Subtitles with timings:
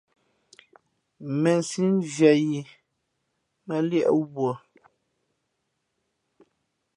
[1.47, 2.61] Mēnsī, mviāt yī
[3.67, 4.51] mά liēʼ wuᾱ.